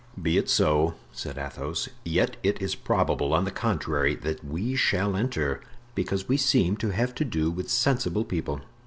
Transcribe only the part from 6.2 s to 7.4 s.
we seem to have to